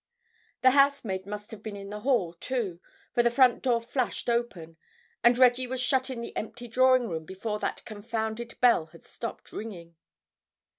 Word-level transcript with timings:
The 0.63 0.71
housemaid 0.71 1.27
must 1.27 1.51
have 1.51 1.61
been 1.61 1.75
in 1.75 1.91
the 1.91 1.99
hall, 1.99 2.33
too, 2.33 2.79
for 3.13 3.21
the 3.21 3.29
front 3.29 3.61
door 3.61 3.79
flashed 3.79 4.31
open, 4.31 4.77
and 5.23 5.37
Reggie 5.37 5.67
was 5.67 5.79
shut 5.79 6.09
in 6.09 6.21
the 6.21 6.35
empty 6.35 6.67
drawing 6.67 7.07
room 7.07 7.23
before 7.23 7.59
that 7.59 7.85
confounded 7.85 8.59
bell 8.61 8.87
had 8.87 9.03
stopped 9.05 9.51
ringing. 9.51 9.95